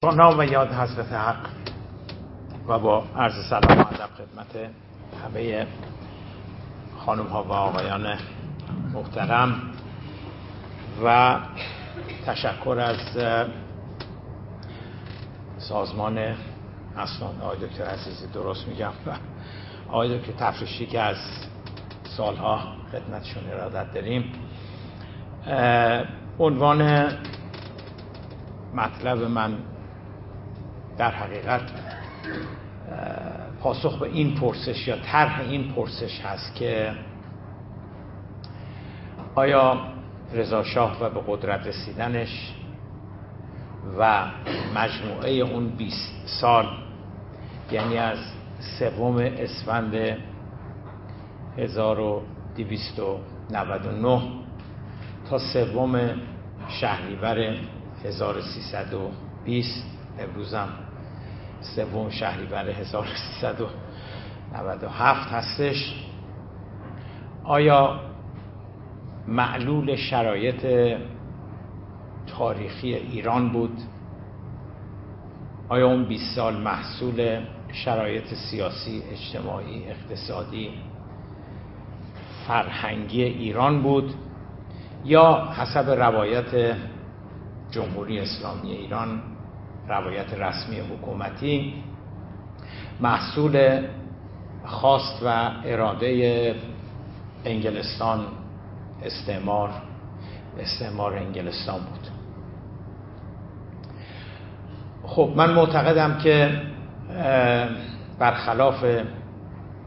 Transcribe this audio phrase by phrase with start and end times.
[0.00, 1.46] با نام و یاد حضرت حق
[2.68, 4.70] و با عرض سلام و ادب خدمت
[5.24, 5.66] همه
[6.98, 8.18] خانم ها و آقایان
[8.92, 9.60] محترم
[11.04, 11.36] و
[12.26, 12.96] تشکر از
[15.58, 16.18] سازمان
[16.96, 18.92] اسناد آقای دکتر عزیزی درست میگم.
[19.06, 19.10] و
[19.88, 21.16] آقای دکتر تفریشی که از
[22.16, 22.58] سالها
[22.92, 24.32] خدمتشون ارادت داریم.
[26.38, 27.08] عنوان
[28.74, 29.58] مطلب من
[30.98, 31.62] در حقیقت
[33.60, 36.92] پاسخ به این پرسش یا طرح این پرسش هست که
[39.34, 39.80] آیا
[40.34, 42.54] رضا شاه و به قدرت رسیدنش
[43.98, 44.24] و
[44.74, 46.66] مجموعه اون 20 سال
[47.70, 48.18] یعنی از
[48.78, 49.94] سوم اسفند
[51.58, 54.22] 1299
[55.30, 56.10] تا سوم
[56.68, 57.56] شهریور
[58.04, 59.84] 1320
[60.18, 60.87] امروزم
[61.60, 66.04] سوم شهریور 1397 هستش.
[67.44, 68.00] آیا
[69.28, 70.66] معلول شرایط
[72.26, 73.78] تاریخی ایران بود؟
[75.68, 77.40] آیا اون 20 سال محصول
[77.72, 80.70] شرایط سیاسی اجتماعی اقتصادی
[82.48, 84.14] فرهنگی ایران بود
[85.04, 86.76] یا حسب روایت
[87.70, 89.22] جمهوری اسلامی ایران
[89.88, 91.74] روایت رسمی حکومتی
[93.00, 93.86] محصول
[94.64, 96.54] خواست و اراده
[97.44, 98.26] انگلستان
[99.02, 99.70] استعمار
[100.58, 102.08] استعمار انگلستان بود.
[105.04, 106.62] خب من معتقدم که
[108.18, 108.84] برخلاف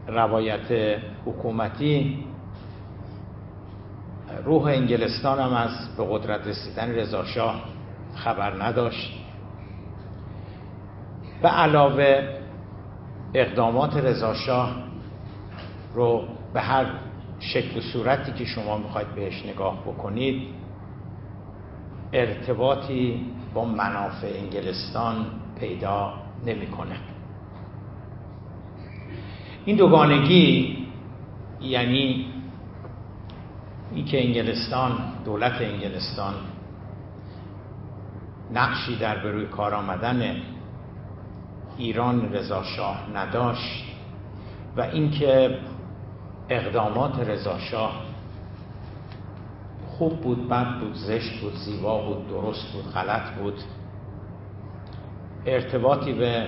[0.08, 2.24] روایت حکومتی
[4.44, 7.62] روح انگلستان هم از به قدرت رسیدن رضاشاه
[8.14, 9.21] خبر نداشت.
[11.42, 12.28] به علاوه
[13.34, 14.76] اقدامات رضاشاه
[15.94, 16.86] رو به هر
[17.40, 20.42] شکل و صورتی که شما می‌خواید بهش نگاه بکنید
[22.12, 25.26] ارتباطی با منافع انگلستان
[25.60, 26.12] پیدا
[26.46, 26.96] نمی‌کنه.
[29.64, 30.78] این دوگانگی
[31.60, 32.26] یعنی
[33.94, 34.92] اینکه انگلستان
[35.24, 36.34] دولت انگلستان
[38.52, 40.36] نقشی در بروی کار آمدن
[41.82, 43.84] ایران رضا شاه نداشت
[44.76, 45.58] و اینکه
[46.48, 48.02] اقدامات رضا شاه
[49.88, 53.60] خوب بود بد بود زشت بود زیبا بود درست بود غلط بود
[55.46, 56.46] ارتباطی به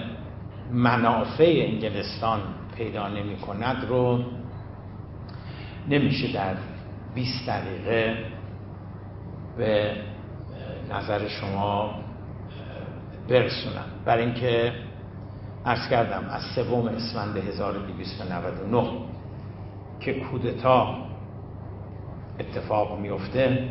[0.72, 2.40] منافع انگلستان
[2.76, 4.24] پیدا نمی کند رو
[5.88, 6.54] نمیشه در
[7.14, 8.16] 20 دقیقه
[9.56, 9.92] به
[10.90, 11.94] نظر شما
[13.28, 13.84] برسونم.
[14.04, 14.72] برای اینکه
[15.66, 18.91] ارز کردم از سوم اسفند 1299
[20.00, 20.97] که کودتا
[22.41, 23.69] اتفاق میفته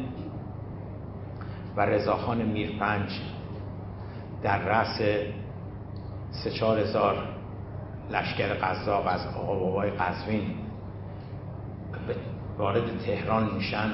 [1.78, 3.10] و رضاخان میرپنج
[4.44, 4.98] در رأس
[6.32, 7.16] سه چهار هزار
[8.12, 10.56] لشکر قذاب از آقا بابای قزوین
[12.58, 13.92] وارد تهران میشن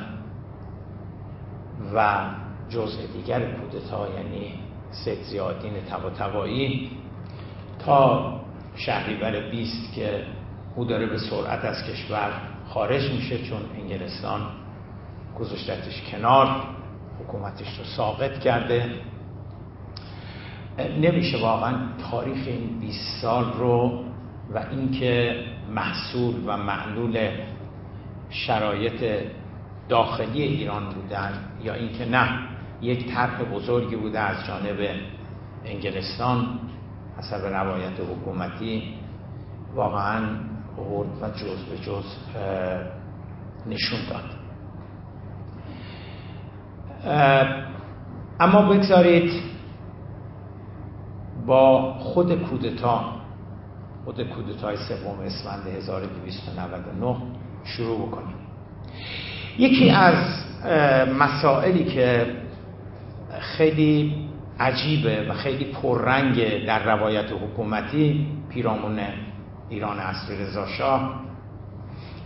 [1.95, 2.29] و
[2.69, 4.53] جزء دیگر کودتا یعنی
[4.91, 6.09] سید زیادین تبا
[7.85, 8.33] تا
[8.75, 10.23] شهریور 20 که
[10.75, 12.31] او داره به سرعت از کشور
[12.67, 14.41] خارج میشه چون انگلستان
[15.39, 16.47] گذاشتتش کنار
[17.19, 18.91] حکومتش رو ساقط کرده.
[21.01, 21.75] نمیشه واقعا
[22.11, 24.03] تاریخ این 20 سال رو
[24.53, 25.43] و اینکه
[25.75, 27.29] محصول و معلول
[28.29, 29.23] شرایط
[29.89, 32.29] داخلی ایران بودن یا اینکه نه
[32.81, 34.89] یک طرح بزرگی بوده از جانب
[35.65, 36.59] انگلستان.
[37.19, 38.83] حسب روایت حکومتی
[39.75, 40.27] واقعا
[40.77, 42.05] آورد و جز به جز
[43.67, 44.23] نشون داد.
[48.39, 49.31] اما بگذارید
[51.45, 53.03] با خود کودتا
[54.05, 57.15] خود کودتای سوم اسفند 1299
[57.63, 58.35] شروع بکنیم.
[59.57, 60.45] یکی از
[61.19, 62.35] مسائلی که
[63.39, 64.15] خیلی
[64.59, 68.99] عجیبه و خیلی پررنگ در روایت حکومتی پیرامون
[69.69, 71.19] ایران اصری رضا شاه.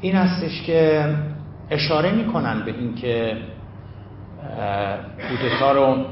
[0.02, 1.16] این هستش که
[1.70, 3.38] اشاره می‌کنن به اینکه
[5.30, 6.06] کودتا رو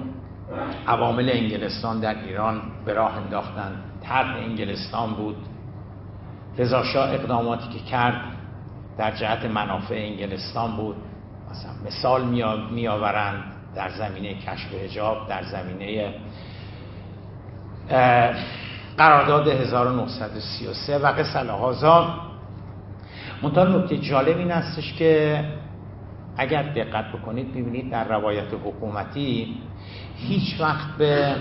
[0.87, 3.71] عوامل انگلستان در ایران به راه انداختن.
[4.03, 5.35] طرح انگلستان بود.
[6.57, 8.21] رضا شاه اقداماتی که کرد
[8.97, 10.95] در جهت منافع انگلستان بود.
[11.51, 12.25] مثلا مثال
[12.71, 13.43] می آورند
[13.75, 16.13] در زمینه کشف حجاب در زمینه
[18.97, 22.15] قرارداد 1933 و قصه هازا
[23.41, 25.43] منتها نکته جالب این هستش که
[26.37, 29.55] اگر دقت بکنید ببینید در روایت حکومتی
[30.15, 31.35] هیچ وقت به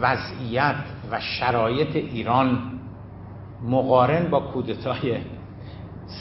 [0.00, 0.76] وضعیت
[1.10, 2.58] و شرایط ایران
[3.62, 5.18] مقارن با کودتای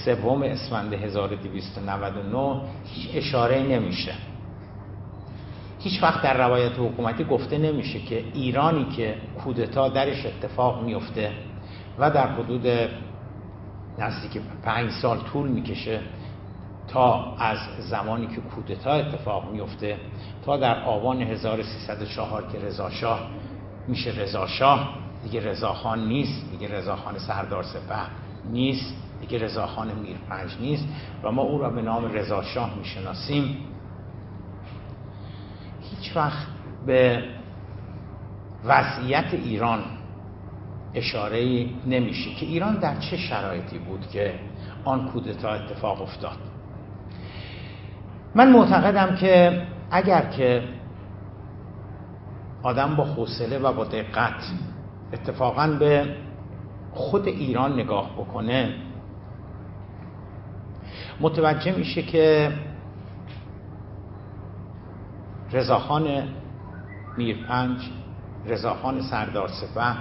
[0.06, 4.14] سوم اسفند 1299 هیچ اشاره نمیشه.
[5.83, 11.31] هیچ وقت در روایت حکومتی گفته نمیشه که ایرانی که کودتا درش اتفاق میفته
[12.00, 12.68] و در حدود
[14.00, 16.00] نزدیک پنج سال طول می‌کشه
[16.88, 19.98] تا از زمانی که کودتا اتفاق میفته
[20.45, 23.19] تا در آبان 1304 که رضاشاه
[23.88, 28.00] میشه رضاشاه دیگه رضاخان نیست دیگه رضاخان سردار سپه
[28.51, 30.88] نیست دیگه رضاخان میرپنج نیست
[31.24, 33.57] و ما او را به نام رضاشاه می‌شناسیم.
[35.96, 36.48] هیچ وقت
[36.86, 37.24] به
[38.66, 39.80] وضعیت ایران
[40.94, 44.34] اشاره نمیشه که ایران در چه شرایطی بود که
[44.86, 46.38] آن کودتا اتفاق افتاد.
[48.36, 49.62] من معتقدم که
[49.92, 50.64] اگر که
[52.64, 54.44] آدم با حوصله و با دقت
[55.14, 56.16] اتفاقا به
[56.94, 58.76] خود ایران نگاه بکنه
[61.20, 62.52] متوجه میشه که
[65.53, 66.24] رضاخان
[67.18, 67.80] میرپنج
[68.45, 69.95] رضاخان سردار سپه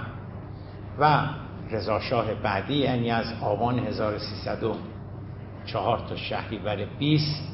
[0.99, 1.27] و
[1.71, 7.51] رضاشاه بعدی یعنی از آبان 1304 تا شهریور 20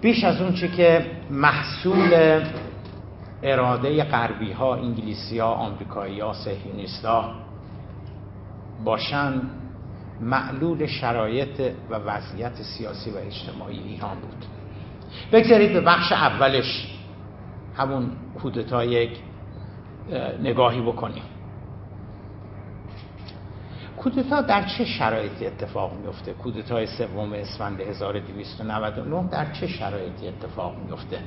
[0.00, 2.42] بیش از اون چه که محصول
[3.42, 6.34] اراده غربی ها انگلیسی ها آمریکایی ها
[8.84, 9.42] باشن
[10.20, 14.55] معلول شرایط و وضعیت سیاسی و اجتماعی ایران بود.
[15.32, 16.86] بگذارید به بخش اولش
[17.76, 18.10] همون
[18.42, 19.10] کودتا یک
[20.42, 21.22] نگاهی بکنیم.
[23.96, 31.18] کودتا در چه شرایطی اتفاق میفته کودتای سوم اسفند 1299 در چه شرایطی اتفاق میفته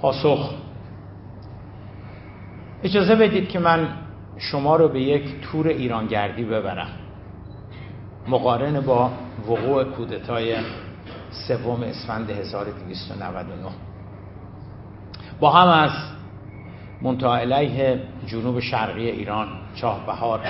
[0.00, 0.54] پاسخ.
[2.82, 3.88] اجازه بدید که من
[4.36, 6.90] شما رو به یک تور ایرانگردی ببرم.
[8.28, 9.10] مقارن با
[9.48, 10.56] وقوع کودتای
[11.30, 13.70] سوم اسفند 1299
[15.40, 15.90] با هم از
[17.02, 20.40] منطقه علیه جنوب شرقی ایران چاه بهار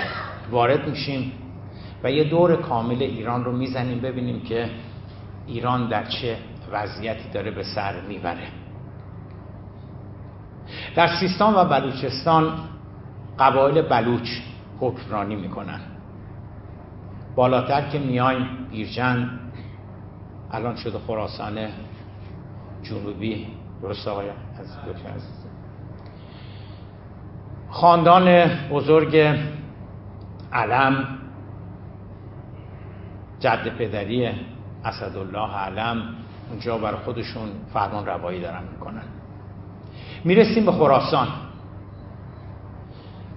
[0.51, 1.31] وارد میشیم
[2.03, 4.69] و یه دور کامل ایران رو می‌زنیم ببینیم که
[5.47, 6.37] ایران در چه
[6.71, 8.47] وضعیتی داره به سر می‌بره.
[10.95, 12.53] در سیستان و بلوچستان
[13.39, 14.29] قبایل بلوچ
[14.79, 15.79] حکمرانی می‌کنن.
[17.35, 19.29] بالاتر که میایم بیرجن
[20.51, 21.67] الان شده خراسان
[22.83, 23.47] جنوبی.
[23.81, 24.67] درست آقای از
[27.69, 29.37] خاندان بزرگ
[30.53, 31.07] علم
[33.39, 34.31] جد پدری
[34.85, 36.15] اسدالله علم
[36.49, 39.03] اونجا برای خودشون فرمان روایی دارن می‌کنن.
[40.23, 41.27] می‌رسیم به خراسان.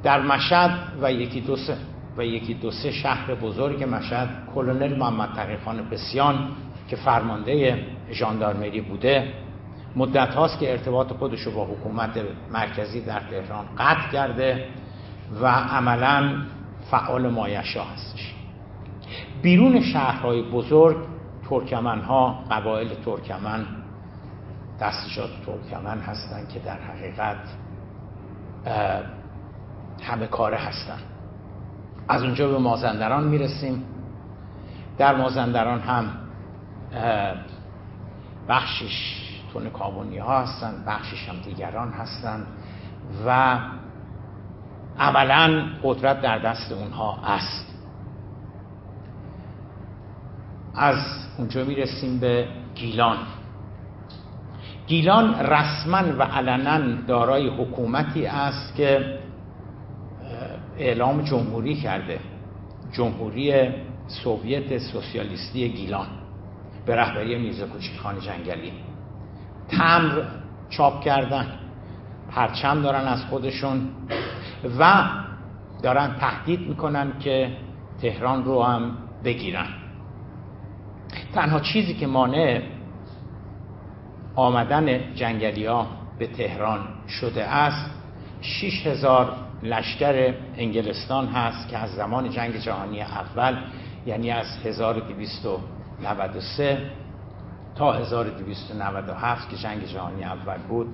[0.02, 0.70] در مشهد
[1.02, 1.76] و یکی دو سه
[2.16, 6.48] و یکی دو سه شهر بزرگ مشهد کلونل محمد تقیخان بسیان
[6.88, 9.32] که فرمانده ژاندارمری بوده
[9.96, 12.10] مدت هاست که ارتباط خودش با حکومت
[12.52, 14.64] مرکزی در تهران قطع کرده
[15.42, 16.42] و عملا
[16.90, 18.34] فعال مایشا هستش.
[19.42, 20.96] بیرون شهرهای بزرگ
[21.48, 23.66] ترکمن ها قبایل ترکمن
[24.80, 27.36] دستشات ترکمن هستند که در حقیقت
[30.02, 30.98] همه کاره هستن.
[32.08, 33.84] از اونجا به مازندران می‌رسیم.
[34.98, 36.04] در مازندران هم
[38.48, 39.22] بخشش
[39.52, 42.46] تون کابونی ها هستن بخشش هم دیگران هستن
[43.26, 43.58] و
[44.98, 47.66] عملا قدرت در دست اونها است.
[50.74, 50.96] از
[51.38, 53.16] اونجا می‌رسیم به گیلان.
[54.86, 59.18] گیلان رسما و علنا دارای حکومتی است که
[60.78, 62.20] اعلام جمهوری کرده.
[62.92, 63.70] جمهوری
[64.06, 66.06] سوویت سوسیالیستی گیلان.
[66.86, 67.66] به رهبری میرزا
[68.02, 68.72] خان جنگلی.
[69.68, 70.22] تمر
[70.70, 71.46] چاپ کردن.
[72.30, 73.88] پرچم دارن از خودشون
[74.78, 75.04] و
[75.82, 77.56] دارن تهدید می‌کنن که
[78.00, 79.66] تهران رو هم بگیرن.
[81.34, 82.62] تنها چیزی که مانع
[84.34, 85.86] آمدن جنگلی ها
[86.18, 87.90] به تهران شده است
[88.40, 93.56] 6000 لشکر انگلستان هست که از زمان جنگ جهانی اول
[94.06, 94.46] یعنی از
[96.06, 96.90] 1293
[97.74, 100.86] تا 1297 که جنگ جهانی اول بود.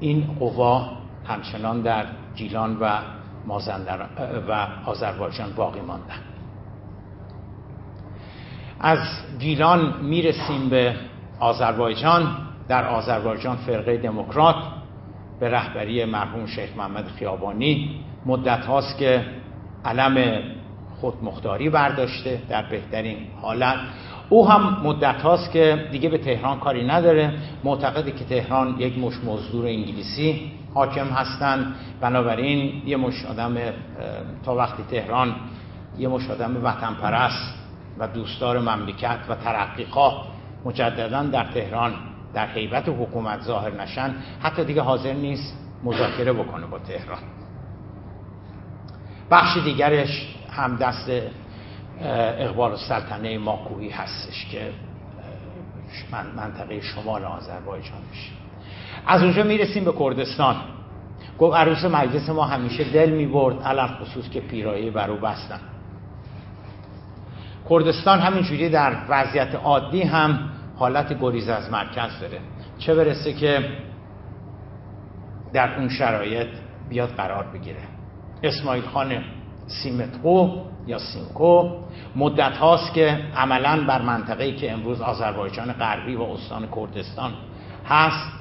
[0.00, 0.90] این قوا
[1.24, 2.06] همچنان در
[2.36, 2.98] گیلان و
[3.46, 4.08] مازندران
[4.48, 6.20] و آذربایجان باقی ماندن
[8.80, 8.98] از
[9.38, 10.96] گیلان می‌رسیم به
[11.40, 12.36] آذربایجان.
[12.68, 14.56] در آذربایجان فرقه دموکرات
[15.40, 18.00] به رهبری مرحوم شیخ محمد خیابانی.
[18.26, 19.24] مدت هاست که
[19.84, 20.42] علم
[21.00, 23.76] خودمختاری برداشته در بهترین حالت.
[24.30, 27.32] او هم مدت هاست که دیگه به تهران کاری نداره.
[27.64, 31.74] معتقده که تهران یک مش مزدور انگلیسی حاکم هستند.
[32.00, 33.56] بنابراین یه مش آدم
[34.44, 35.34] تا وقتی تهران
[35.98, 37.54] یه مش آدم وطن پرست
[37.98, 40.12] و دوستدار مملکت و ترقیقا
[40.64, 41.92] مجددا در تهران
[42.34, 44.14] در حیبت حکومت ظاهر نشن.
[44.42, 47.18] حتی دیگه حاضر نیست مذاکره بکنه با تهران.
[49.30, 51.10] بخش دیگرش هم دست
[52.00, 54.72] اقبال سلطنه ماکوهی هستش که
[56.36, 58.32] منطقه شمال آذربایجان میشه.
[59.06, 60.56] از اونجا می‌رسیم به کردستان.
[61.38, 65.60] گفت عروس مجلس ما همیشه دل می‌برد علم خصوص که پیرایی بر او بستن.
[67.70, 72.40] کردستان همینجوری در وضعیت عادی هم حالت گریز از مرکز داره.
[72.78, 73.68] چه برسه که
[75.52, 76.48] در اون شرایط
[76.88, 77.80] بیاد قرار بگیره.
[78.42, 79.24] اسماعیل خان
[79.70, 80.48] سیمتقو
[80.86, 81.70] یا سیمکو
[82.16, 87.32] مدت هاست که عملا بر منطقه‌ای که امروز آذربایجان غربی و استان کردستان
[87.88, 88.32] هست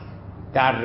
[0.53, 0.75] در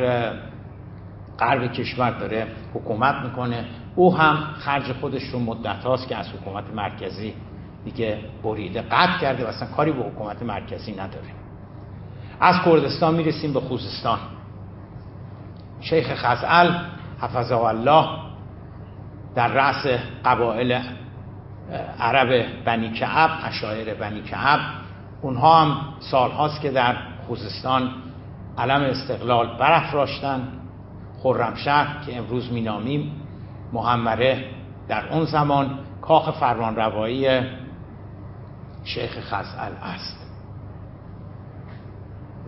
[1.39, 3.65] غرب کشور داره حکومت می‌کنه.
[3.97, 7.35] او هم خرج خودش رو مدت هاست که از حکومت مرکزی
[7.85, 11.29] دیگه بریده قطع کرده و اصلا کاری به حکومت مرکزی نداره.
[12.41, 14.19] از کردستان می‌رسیم به خوزستان.
[15.81, 16.71] شیخ خزعل
[17.21, 18.34] حفظه الله
[19.35, 19.87] در رأس
[20.25, 20.81] قبایل
[22.01, 24.61] عرب بنی کعب اشایر بنی کعب.
[25.23, 27.91] اونها هم سالهاست که در خوزستان
[28.59, 30.49] علم استقلال برافراشتن.
[31.23, 33.13] خرمشهر که امروز مینامیم
[33.73, 34.45] محمره
[34.89, 37.41] در اون زمان کاخ فرمانروایی
[38.85, 40.25] شیخ خزعل است.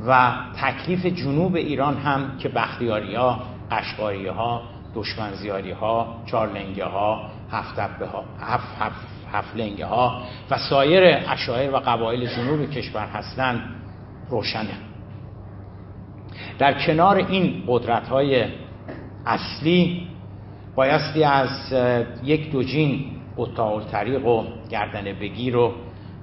[0.06, 3.40] و تکلیف جنوب ایران هم که بختیاری ها
[4.36, 4.62] ها
[4.96, 8.96] دشمنزیاری ها چارلنگه ها هفتبه ها هفت,
[9.32, 13.60] هفت, لنگه ها و سایر اشایر و قبایل جنوب کشور هستند
[14.30, 14.74] روشنه.
[16.58, 18.46] در کنار این قدرت های
[19.26, 20.08] اصلی
[20.74, 21.72] بایستی از
[22.24, 23.04] یک دوجین
[23.38, 25.72] قطاع طریق و گردن بگیر و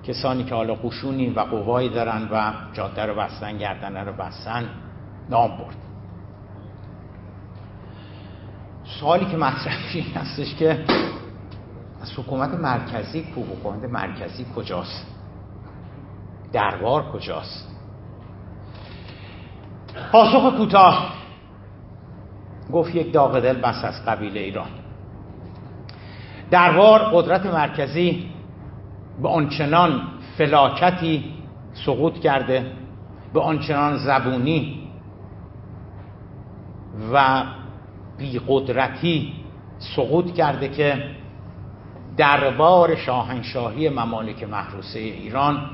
[0.07, 4.69] کسانی که حالا قشونی و قوایی دارن و جاده رو بستن گردنه رو بستن
[5.29, 5.92] نام برد.
[9.03, 10.85] سوالی که مطرح این هستش که
[12.01, 15.07] از حکومت مرکزی کو؟ حکومت مرکزی کجاست؟
[16.53, 17.67] دربار کجاست؟
[20.11, 21.13] پاسخ کوتاه.
[22.71, 24.69] گفت یک داغ دل بس از قبیله ایران.
[26.51, 28.29] دربار قدرت مرکزی
[29.21, 30.01] به آنچنان
[30.37, 31.33] فلاکتی
[31.85, 32.71] سقوط کرده
[33.33, 34.89] به آنچنان زبونی
[37.13, 37.43] و
[38.17, 39.33] بیقدرتی
[39.95, 41.03] سقوط کرده که
[42.17, 45.69] دربار شاهنشاهی ممالک محروسه ایران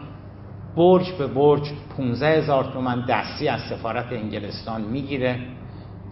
[0.76, 5.40] برج به برج 15 هزار تومن دستی از سفارت انگلستان می‌گیره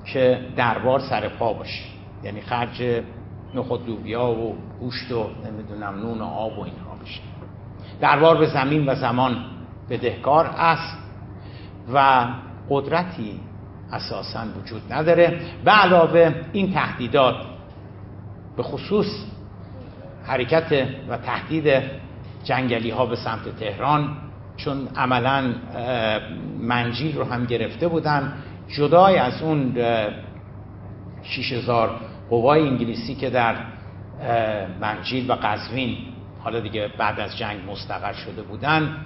[0.05, 1.83] که دربار سر پا باشه.
[2.23, 3.03] یعنی خرج
[3.55, 7.21] نخود لوبیا و گوشت و نمی‌دونم نون و آب و اینها بشه.
[8.01, 9.45] دربار به زمین و زمان
[9.89, 10.97] بدهکار است
[11.93, 12.27] و
[12.69, 13.39] قدرتی
[13.91, 17.35] اساسا وجود نداره به علاوه این تهدیدات
[18.57, 19.25] به خصوص
[20.25, 21.81] حرکت و تهدید
[22.43, 24.17] جنگلی ها به سمت تهران
[24.57, 25.53] چون عملا
[26.59, 28.33] منجیل رو هم گرفته بودن
[28.77, 29.75] جدای از اون
[31.23, 31.89] 6000
[32.29, 33.55] قوای انگلیسی که در
[34.81, 35.97] منجیل و قزوین
[36.43, 38.97] حالا دیگه بعد از جنگ مستقر شده بودن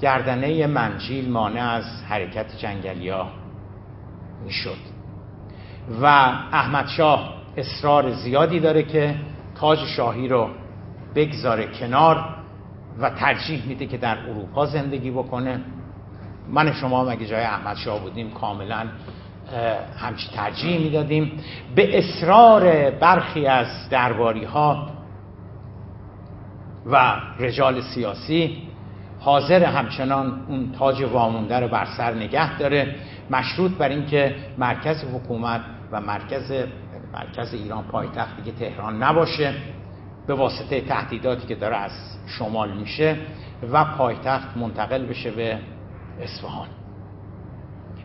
[0.00, 3.26] گردنه منجیل مانع از حرکت جنگلیا
[4.44, 4.76] می‌شد.
[6.02, 6.06] و
[6.52, 9.14] احمد شاه اصرار زیادی داره که
[9.54, 10.48] تاج شاهی رو
[11.14, 12.24] بگذاره کنار
[12.98, 15.60] و ترجیح میده که در اروپا زندگی بکنه.
[16.48, 18.86] من شما مگه جای احمد شاه بودیم کاملا
[19.98, 21.32] همچی ترجیح می‌دادیم.
[21.74, 24.90] به اصرار برخی از درباری ها
[26.86, 28.69] و رجال سیاسی
[29.20, 32.94] حاضر همچنان اون تاج وامونده رو بر سر نگه داره
[33.30, 35.60] مشروط بر اینکه مرکز حکومت
[35.92, 36.52] و مرکز
[37.12, 39.54] مرکز ایران پایتخت دیگه تهران نباشه
[40.26, 41.90] به واسطه تهدیداتی که داره از
[42.26, 43.16] شمال میشه
[43.72, 45.58] و پایتخت منتقل بشه به
[46.20, 46.68] اصفهان.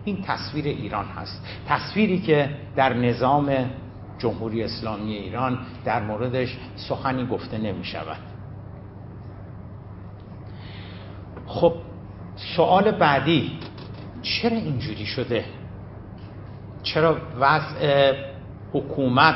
[0.06, 1.48] این تصویر ایران هست.
[1.68, 3.56] تصویری که در نظام
[4.20, 8.35] جمهوری اسلامی ایران در موردش سخنی گفته نمی شود
[11.56, 11.74] خب
[12.56, 13.52] سوال بعدی
[14.22, 15.46] چرا اینجوری شده؟
[16.84, 18.14] چرا وضع
[18.74, 19.36] حکومت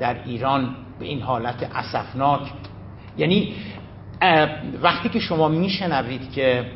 [0.00, 2.40] در ایران به این حالت اسفناک؟
[3.16, 3.54] یعنی
[4.82, 6.70] وقتی که شما میشنوید که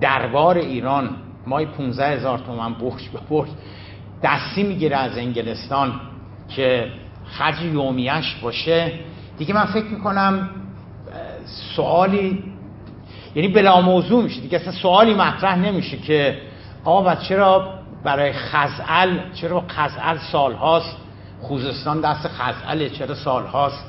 [0.00, 1.10] دربار ایران
[1.46, 3.48] مای 15 هزار تومن بخش به بخش
[4.22, 6.00] دستی می‌گیره از انگلستان
[6.48, 6.92] که
[7.24, 8.92] خرج یومیش باشه
[9.38, 10.50] دیگه من فکر می‌کنم
[11.76, 12.57] سوالی
[13.38, 14.40] یعنی بلا موضوع میشه.
[14.40, 16.38] دیگه اصلا سوالی مطرح نمیشه که
[16.84, 20.96] آقا چرا برای خزعل چرا خزعل سالهاست
[21.40, 23.84] خوزستان دست خزعله چرا سالهاست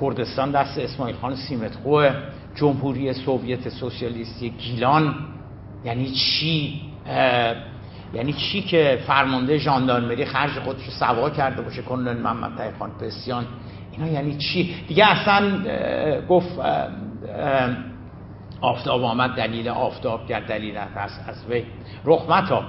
[0.00, 2.10] کردستان دست اسماعیل خان سیمتخوه
[2.54, 5.14] جمهوری سوویت سوسیالیستی گیلان.
[5.84, 6.80] یعنی چی؟
[8.14, 13.44] یعنی چی که فرمانده ژاندارمری خرج خودش سوا کرده باشه کنن محمد خان پسیان.
[13.92, 15.58] اینا یعنی چی؟ دیگه اصلا
[16.28, 16.60] گفت
[18.64, 21.64] آفتاب آمد دلیل آفتاب کرد دلیل هست از وی.
[22.04, 22.62] رخمتا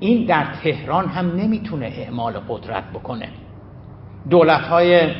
[0.00, 3.28] این در تهران هم نمی‌تونه اعمال قدرت بکنه.
[4.30, 5.14] دولت های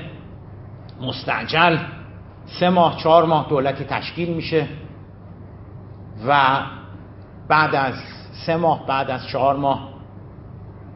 [1.00, 1.76] مستعجل
[2.60, 4.66] سه ماه چهار ماه دولتی تشکیل میشه
[6.28, 6.60] و
[7.48, 7.94] بعد از
[8.46, 9.88] سه ماه بعد از چهار ماه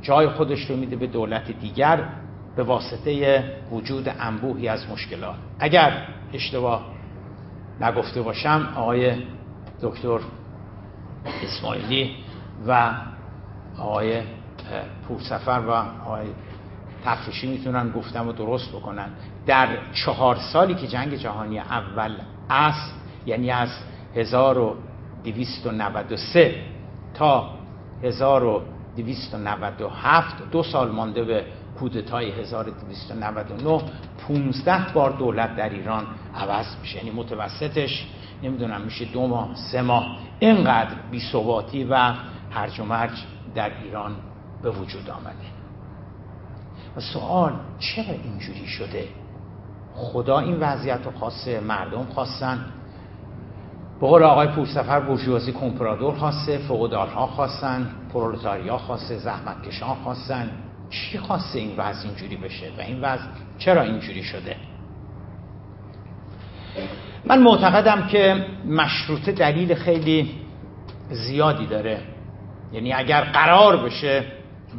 [0.03, 2.09] جای خودش رو میده به دولت دیگر
[2.57, 5.37] به واسطه وجود انبوهی از مشکلات.
[5.59, 5.93] اگر
[6.33, 6.94] اشتباه
[7.81, 9.23] نگفته باشم آقای
[9.83, 10.21] دکتر
[11.43, 12.16] اسماعیلی
[12.66, 12.90] و
[13.78, 14.23] آقای
[15.09, 15.71] پورسفر و
[16.07, 16.26] آقای
[17.04, 19.09] تفریشی می‌تونن گفتم و درست بکنن.
[19.47, 22.16] در چهار سالی که جنگ جهانی اول
[22.50, 22.95] است
[23.26, 23.69] یعنی از
[24.14, 26.54] 1293
[27.14, 27.50] تا
[28.02, 31.45] 1297 دو سال مانده به
[31.78, 33.83] کودتای 1299
[34.28, 36.97] 15 بار دولت در ایران عوض میشه.
[36.97, 38.07] یعنی متوسطش
[38.42, 40.16] نمی‌دونم میشه دو ماه سه ماه.
[40.38, 41.23] اینقدر بی
[41.90, 42.14] و
[42.51, 44.16] هرج و مرج در ایران
[44.62, 45.55] به وجود آمده.
[46.97, 49.09] و سوال چرا اینجوری شده؟
[49.94, 52.64] خدا این وضعیت رو خواسته مردم خواستن.
[54.01, 60.51] به قول آقای پورسفر بورژوازی کمپرادور خواسته فقودارها خواستن پرولتاریا خواسته زحمتکشان خواستن.
[60.90, 63.25] چی خواسته این وضع اینجوری بشه؟ و این وضع
[63.59, 64.57] چرا اینجوری شده؟
[67.25, 70.31] من معتقدم که مشروطه دلیل خیلی
[71.11, 72.01] زیادی داره.
[72.73, 74.25] یعنی اگر قرار بشه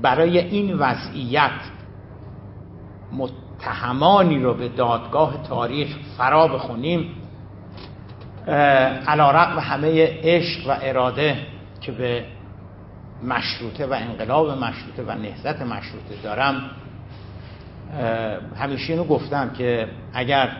[0.01, 1.51] برای این وضعیت
[3.11, 7.11] متهمانی رو به دادگاه تاریخ فرا بخونیم
[9.07, 11.37] علا رقم همه عشق و اراده
[11.81, 12.25] که به
[13.23, 16.71] مشروطه و انقلاب مشروطه و نهزت مشروطه دارم
[18.57, 20.57] همیشه اینو گفتم که اگر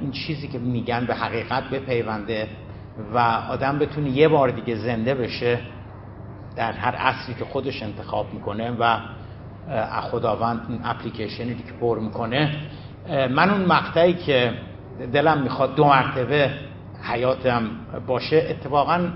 [0.00, 2.48] این چیزی که میگن به حقیقت بپیونده
[3.14, 5.58] و آدم بتونه یه بار دیگه زنده بشه
[6.56, 8.98] در هر اصلی که خودش انتخاب می‌کنه و
[10.00, 12.56] خداوند اون اپلیکیشنی که پر می‌کنه.
[13.08, 14.52] من اون مقطعی که
[15.12, 16.50] دلم می‌خواد دو مرتبه
[17.02, 17.62] حیاتم
[18.06, 19.08] باشه اتفاقا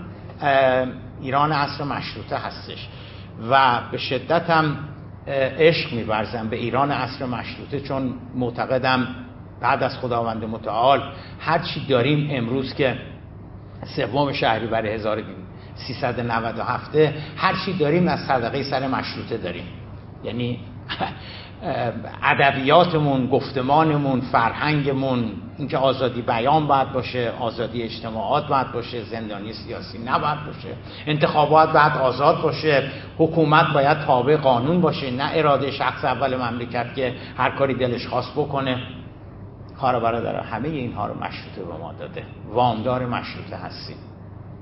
[1.20, 2.88] ایران عصر مشروطه هستش
[3.50, 4.76] و به شدتم
[5.58, 9.06] عشق میورزم به ایران عصر مشروطه چون معتقدم
[9.60, 11.02] بعد از خداوند متعال
[11.40, 12.96] هر چی داریم امروز که
[13.96, 16.96] سوم شهری برای 1397
[17.36, 19.64] هر چی داریم از صدقه سر مشروطه داریم.
[20.24, 20.58] یعنی
[22.22, 30.46] ادبیاتمون گفتمانمون فرهنگمون اینکه آزادی بیان باید باشه آزادی اجتماعات باید باشه زندانی سیاسی نباید
[30.46, 30.68] باشه
[31.06, 37.14] انتخابات باید آزاد باشه حکومت باید تابع قانون باشه نه اراده شخص اول مملکت که
[37.36, 38.78] هر کاری دلش خواست بکنه.
[39.76, 42.24] خواهر برادر همه اینها رو مشروطه به ما داده.
[42.52, 43.96] وامدار مشروطه هستیم.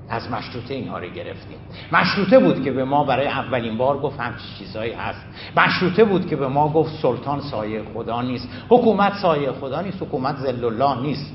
[0.09, 1.57] از مشروطه اینها رو گرفتیم.
[1.91, 5.25] مشروطه بود که به ما برای اولین بار گفت همچی چیزهایی هست.
[5.57, 8.49] مشروطه بود که به ما گفت سلطان سایه خدا نیست.
[8.69, 11.33] حکومت سایه خدا نیست حکومت زل الله نیست.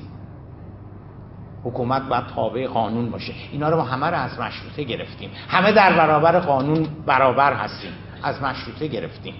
[1.63, 3.33] حکومت باید تابع قانون باشه.
[3.51, 5.29] اینا رو ما همه رو از مشروطه گرفتیم.
[5.47, 7.91] همه در برابر قانون برابر هستیم.
[8.23, 9.33] از مشروطه گرفتیم.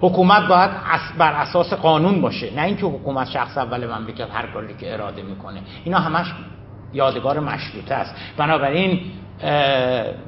[0.00, 0.70] حکومت باید
[1.18, 2.54] بر اساس قانون باشه.
[2.54, 5.60] نه اینکه حکومت شخص اول مملکت هر کاری که اراده می‌کنه.
[5.84, 6.34] اینا همش
[6.92, 8.14] یادگار مشروطه است.
[8.36, 9.00] بنابراین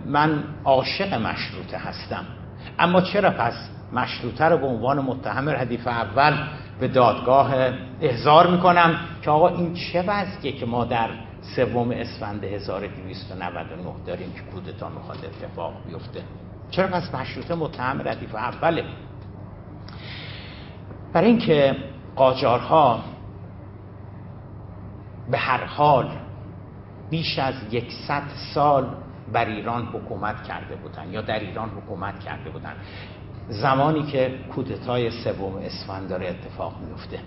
[0.06, 2.24] من عاشق مشروطه هستم.
[2.78, 3.54] اما چرا پس
[3.92, 6.36] مشروطه رو به عنوان متهم ردیف اول
[6.80, 7.54] به دادگاه
[8.00, 11.08] احضار می‌کنم که آقا این چه وضعیه که ما در
[11.56, 16.22] سوم اسفند 1299 داریم که کودتا می‌خواد اتفاق بیفته؟
[16.70, 18.84] چرا پس مشروطه متهم ردیف اوله؟
[21.12, 21.76] برای اینکه
[22.16, 23.00] قاجارها
[25.30, 26.10] به هر حال
[27.10, 28.22] بیش از یکصد
[28.54, 28.86] سال
[29.32, 32.72] بر ایران حکومت کرده بودن یا در ایران حکومت کرده بودن.
[33.48, 37.18] زمانی که کودتای سوم اسفند داره اتفاق میفته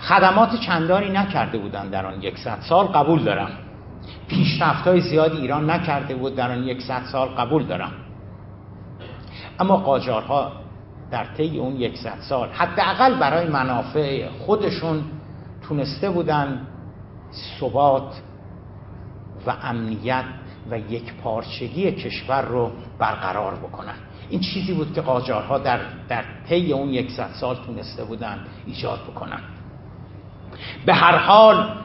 [0.00, 3.50] خدمات چندانی نکرده بودن در آن یکصد سال قبول دارم.
[4.28, 7.92] پیشرفت های زیادی ایران نکرده بود در آن یکصد سال قبول دارم.
[9.58, 10.52] اما قاجارها
[11.10, 12.48] در طی اون یکصد سال.
[12.48, 15.04] حداقل برای منافع خودشون
[15.62, 16.66] تونسته بودن
[17.60, 18.22] ثبات
[19.46, 20.24] و امنیت
[20.70, 23.94] و یک پارچگی کشور رو برقرار بکنن.
[24.30, 29.40] این چیزی بود که قاجارها در, در طی اون یکصد سال تونسته بودن ایجاد بکنن.
[30.86, 31.76] به هر حال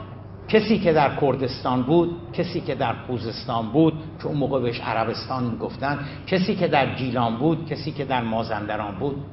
[0.48, 5.44] کسی که در کردستان بود کسی که در خوزستان بود که اون موقع بهش عربستان
[5.44, 9.26] می‌گفتن کسی که در گیلان بود کسی که در مازندران بود.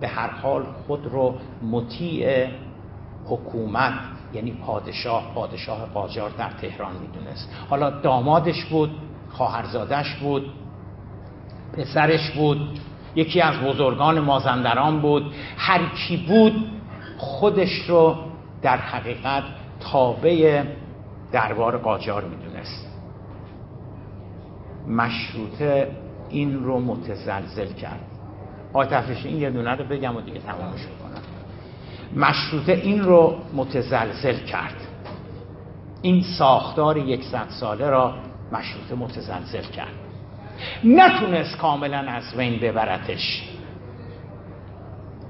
[0.00, 2.46] به هر حال خود رو مطیع
[3.24, 3.94] حکومت
[4.34, 7.50] یعنی پادشاه پادشاه قاجار در تهران می‌دونست.
[7.70, 8.90] حالا دامادش بود
[9.28, 10.50] خواهرزادش بود
[11.72, 12.78] پسرش بود
[13.14, 15.22] یکی از بزرگان مازندران بود
[15.56, 16.52] هر کی بود
[17.18, 18.16] خودش رو
[18.62, 19.42] در حقیقت
[19.80, 20.64] تابع
[21.32, 22.86] دربار قاجار می‌دونست.
[24.88, 25.90] مشروطه
[26.28, 28.00] این رو متزلزل کرد.
[28.74, 31.22] تفریشی این یه دونه رو بگم و دیگه تمامش کنم.
[32.16, 34.76] مشروطه این رو متزلزل کرد.
[36.02, 38.14] این ساختار یکصد ساله را
[38.52, 39.92] مشروطه متزلزل کرد.
[40.84, 43.55] نتونست کاملا از بین ببرتش.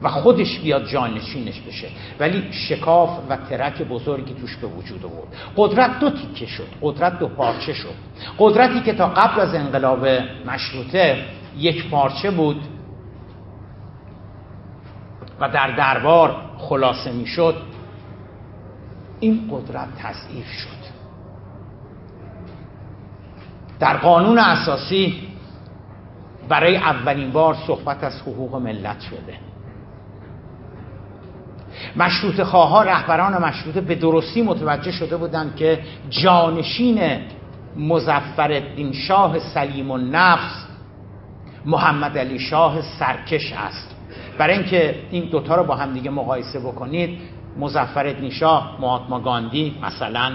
[0.02, 1.88] و خودش بیاد جانشینش بشه.
[2.20, 5.28] ولی شکاف و ترک بزرگی توش به وجود آورد.
[5.56, 6.68] قدرت دو تیکه شد.
[6.82, 7.94] قدرت دو پارچه شد.
[8.38, 10.06] قدرتی که تا قبل از انقلاب
[10.46, 11.24] مشروطه
[11.58, 12.62] یک پارچه بود
[15.40, 17.54] و در دربار خلاصه می‌شد
[19.20, 20.86] این قدرت تضعیف شد.
[23.80, 25.28] در قانون اساسی
[26.48, 29.38] برای اولین بار صحبت از حقوق ملت شده.
[31.96, 35.78] مشروط خواه رهبران مشروطه به درستی متوجه شده بودند که
[36.10, 37.20] جانشین
[37.76, 40.66] مزفر شاه سلیم و نفس
[41.64, 43.96] محمد علی شاه سرکش است.
[44.38, 47.18] برای اینکه این دوتا رو با هم دیگه مقایسه بکنید
[47.58, 50.32] مزفر شاه مهاتما گاندی مثلا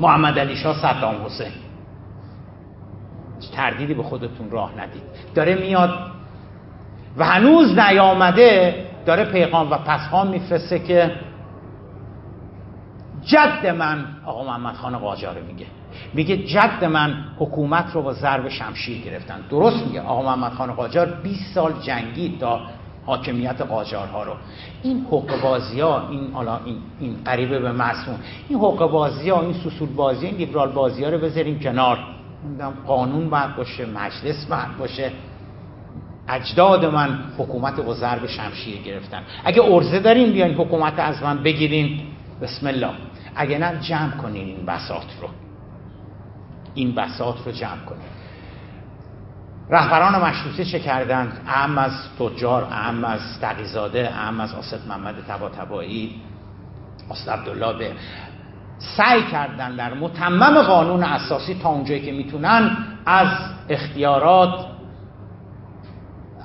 [0.00, 1.52] محمد علی شاه صدام حسین.
[3.56, 5.02] تردیدی به خودتون راه ندید.
[5.34, 5.98] داره میاد
[7.16, 11.10] و هنوز نیامده داره پیغام و پسخان میفرسته که
[13.24, 15.66] جد من آقا محمد خان قاجاره میگه
[16.14, 19.40] میگه جد من حکومت رو با ضرب شمشیر گرفتن.
[19.50, 22.60] درست میگه آقا محمد خان قاجار 20 سال جنگید تا
[23.06, 24.32] حاکمیت قاجارها رو.
[24.82, 28.16] این حقوق بازی ها این حالا این این قریبه به مسمون
[28.48, 31.98] این حقوق بازی ها این سوسول بازی این لیبرال بازی ها رو بذاریم کنار.
[32.86, 35.12] قانون باید باشه مجلس باید باشه.
[36.28, 39.22] اجداد من حکومت با ضرب شمشیر گرفتن.
[39.44, 42.00] اگه ارزه دارین بیاین حکومت از من بگیرین.
[42.42, 42.90] بسم الله.
[43.36, 45.28] اگه نه جمع کنین این بساط رو.
[46.74, 48.08] این بساط رو جمع کنین.
[49.70, 55.48] رهبران مشروطه چه کردند؟ اهم از تجار اهم از تقیزاده اهم از آسد محمد تبا
[55.48, 56.20] تبایی
[57.10, 57.92] آسد عبدالله به
[58.78, 63.28] سعی کردن در متمم قانون اساسی تا اونجایی که می‌تونن از
[63.68, 64.66] اختیارات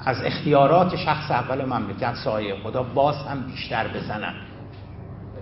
[0.09, 4.33] از اختیارات شخص اول مملکت سایه خدا باز هم بیشتر بزنن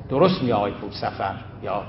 [0.09, 1.83] درست می آقای پور سفر یا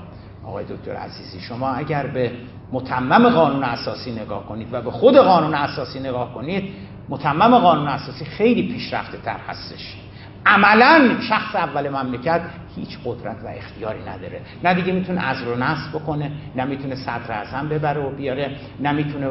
[0.45, 2.31] آقای دکتر عزیزی؟ شما اگر به
[2.71, 6.73] متمم قانون اساسی نگاه کنید و به خود قانون اساسی نگاه کنید
[7.09, 9.95] متمم قانون اساسی خیلی پیشرفته تر هستش.
[10.45, 12.41] عملا شخص اول مملکت
[12.75, 14.41] هیچ قدرت و اختیاری نداره.
[14.63, 18.91] نه دیگه می‌تونه از رو نصب بکنه نه می‌تونه صدر اعظم ببره و بیاره نه
[18.91, 19.27] می‌تونه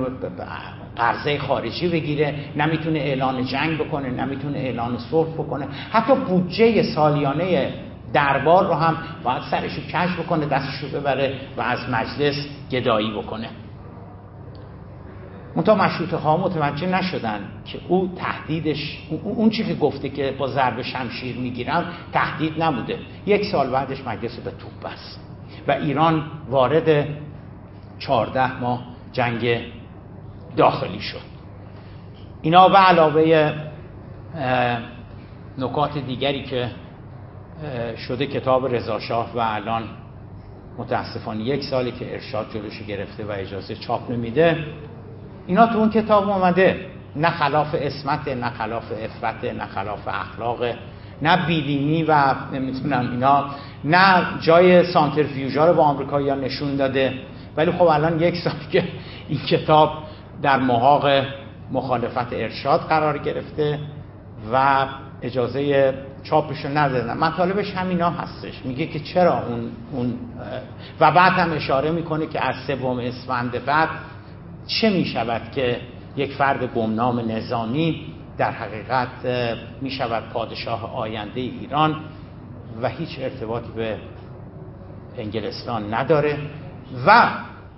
[0.97, 5.66] قرضه خارجی بگیره نمی‌تونه اعلان جنگ بکنه نمی‌تونه اعلان صلح بکنه.
[5.92, 7.75] حتی بودجه سالیانه
[8.12, 13.11] دربار رو هم باید سرش رو کش بکنه دستش رو ببره و از مجلس گدایی
[13.11, 13.49] بکنه.
[15.59, 20.83] منتها مشروط ها متوجه نشدن که او تهدیدش اون چی که گفته که با ضرب
[20.83, 22.99] شمشیر می‌گیرم تهدید نبوده.
[23.27, 25.21] یک سال بعدش مجلس به توپ بست
[25.68, 27.09] و ایران وارد
[27.99, 29.61] چهارده ماه جنگ
[30.57, 31.21] داخلی شد.
[32.42, 33.53] اینا به علاوه
[35.59, 36.71] نکات دیگری که
[37.97, 39.83] شده کتاب رضاشاه و الان
[40.79, 44.64] متاسفانه یک سالی که ارشاد جلوش گرفته و اجازه چاپ نمیده
[45.49, 46.87] اینا تو اون کتاب اومده.
[47.17, 50.59] نه خلاف اسمت نه خلاف افرت نه خلاف اخلاق
[51.23, 53.45] نه بیدینی و نمی‌تونم اینا
[53.85, 57.13] نه جای سانترفیوژا رو با آمریکا نشون داده.
[57.57, 58.85] ولی خب الان یک سال که
[59.29, 59.93] این کتاب
[60.43, 61.07] در محاق
[61.73, 63.79] مخالفت ارشاد قرار گرفته
[64.53, 64.87] و
[65.23, 67.19] اجازه چاپش رو ندادن.
[67.19, 68.55] مطالبش همینا هستش.
[68.65, 70.15] میگه که چرا اون, اون
[71.01, 73.89] و بعد هم اشاره می‌کنه که از سوم اسفند بعد
[74.68, 75.81] چه می‌شود که
[76.16, 78.07] یک فرد گمنام نظامی
[78.38, 79.09] در حقیقت
[79.81, 81.96] می‌شود پادشاه آینده ایران
[82.83, 83.96] و هیچ ارتباطی به
[85.18, 86.38] انگلستان نداره
[87.07, 87.31] و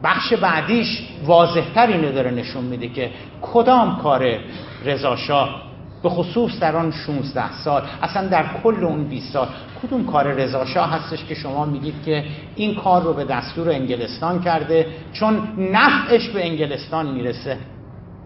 [0.05, 3.11] بخش بعدیش واضحتر اینو داره نشون میده که
[3.43, 4.39] کدام کار
[4.85, 5.70] رضاشاه
[6.03, 9.49] به خصوص در آن 16 سال اصلا در کل اون 20 سال
[9.83, 12.25] کدوم کار رضاشاه هستش که شما میگید که
[12.57, 17.59] این کار رو به دستور انگلستان کرده چون نفعش به انگلستان می‌رسه؟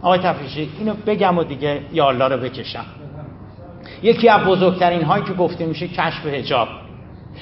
[0.03, 2.85] آقای تفریشی اینو بگم و دیگه یا رو بکشم.
[4.03, 6.69] یکی از بزرگترین هایی که گفته میشه کشف هجاب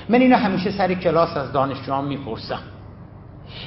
[0.08, 2.60] من اینو همیشه سر کلاس از دانشجوام می‌پرسم.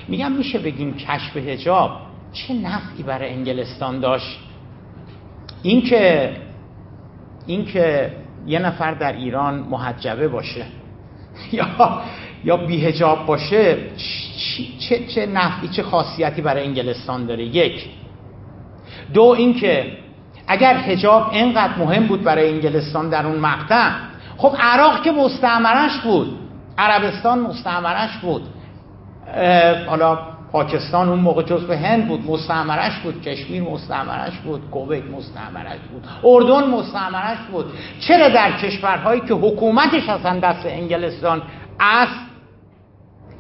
[0.08, 1.92] میگم میشه بگیم کشف هجاب
[2.34, 4.40] چه نفعی برای انگلستان داشت؟
[5.64, 6.32] اینکه
[7.48, 8.12] اینکه
[8.48, 10.66] یه نفر در ایران محجبه باشه.
[11.52, 11.68] یا
[12.44, 13.78] یا بیهجاب باشه
[14.80, 17.90] چه چه نفعی چه خاصیتی برای انگلستان داره؟ یک.
[19.14, 19.98] دو اینکه
[20.48, 23.92] اگر هجاب اینقدر مهم بود برای انگلستان در اون مقطع
[24.38, 26.38] خب عراق که مستعمرش بود
[26.78, 28.44] عربستان مستعمرش بود.
[29.88, 36.04] حالا پاکستان اون موقع جزو هند بود مستعمرش بود کشمیر مستعمرش بود کویت مستعمرش بود
[36.24, 37.66] اردن مستعمرش بود.
[38.00, 41.42] چرا در کشورهایی که حکومتش اصلا دست انگلستان
[41.80, 42.20] است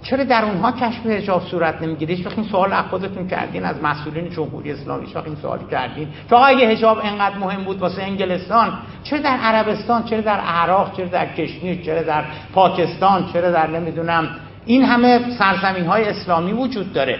[0.01, 4.29] چرا در اونها کشف حجاب صورت نمی‌گیره؟ هیچ این سوال از خودتون کردین از مسئولین
[4.29, 6.07] جمهوری اسلامی هیچ این سوال کردین.
[6.29, 8.73] که اگه حجاب انقدر مهم بود واسه انگلستان
[9.03, 12.23] چرا در عربستان چرا در عراق چرا در کشمیر چرا در
[12.53, 14.29] پاکستان چرا در نمی‌دونم
[14.65, 17.19] این همه سرزمین های اسلامی وجود داره.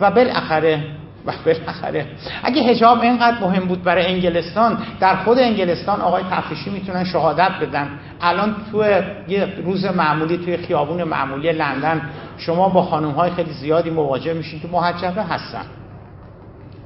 [0.00, 0.84] و بالاخره
[1.26, 2.06] و بالاخره
[2.42, 7.88] اگه حجاب اینقدر مهم بود برای انگلستان در خود انگلستان آقای تفریشی می‌تونن شهادت بدن.
[8.20, 8.84] الان تو
[9.28, 14.60] یه روز معمولی توی خیابون معمولی لندن شما با خانم های خیلی زیادی مواجه میشین
[14.60, 15.64] که محجبه هستن.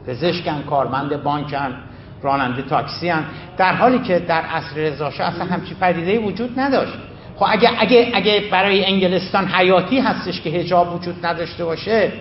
[0.06, 1.74] پزشکن کارمند بانکن
[2.22, 3.24] راننده تاکسی هن.
[3.56, 6.98] در حالی که در عصر رضاشاه اصلا همچی پدیده وجود نداشت.
[7.36, 12.12] خب اگه, اگه, اگه برای انگلستان حیاتی هستش که هجاب وجود نداشته باشه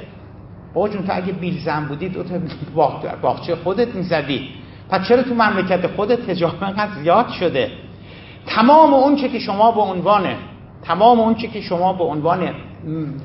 [0.74, 2.36] با جون تو اگه بیلزن بودی دو تا
[3.22, 4.50] باغچه خودت می‌زدی.
[4.90, 7.72] پس چرا تو مملکت خودت هجاب انقدر زیاد شده؟
[8.46, 10.36] تمام اون که شما به عنوان
[10.84, 12.54] تمام اون که شما به عنوان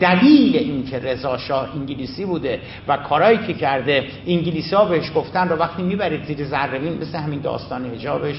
[0.01, 5.57] دلیل اینکه رضا شاه انگلیسی بوده و کارایی که کرده انگلیسی ها بهش گفتن رو
[5.57, 8.37] وقتی می‌برید زیر زربین مثل همین داستان حجابش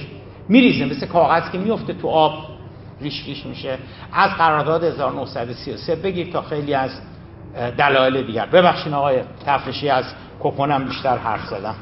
[0.49, 2.56] میریزه مثل کاغذ که میفته تو آب.
[3.01, 3.77] ریش ریش میشه.
[4.13, 6.91] از قرارداد 1933 بگیر تا خیلی از
[7.77, 8.45] دلایل دیگر.
[8.45, 10.05] ببخشید آقای تفرشی از
[10.39, 11.75] کپونم بیشتر حرف زدم.